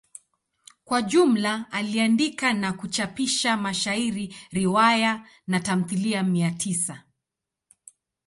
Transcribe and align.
Kwa 0.85 1.01
jumla 1.01 1.71
aliandika 1.71 2.53
na 2.53 2.73
kuchapisha 2.73 3.57
mashairi, 3.57 4.35
riwaya 4.51 5.27
na 5.47 5.59
tamthilia 5.59 6.23
mia 6.23 6.51
tisa. 6.51 7.03